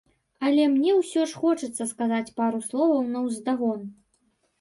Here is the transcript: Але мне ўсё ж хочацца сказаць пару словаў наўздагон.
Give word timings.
Але 0.47 0.63
мне 0.75 0.93
ўсё 0.99 1.25
ж 1.33 1.41
хочацца 1.41 1.87
сказаць 1.91 2.33
пару 2.39 2.63
словаў 2.69 3.05
наўздагон. 3.17 3.85